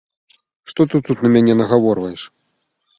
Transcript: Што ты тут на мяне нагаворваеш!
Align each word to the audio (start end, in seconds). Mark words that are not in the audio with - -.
Што 0.73 0.81
ты 0.95 1.03
тут 1.11 1.17
на 1.27 1.33
мяне 1.37 1.53
нагаворваеш! 1.63 2.21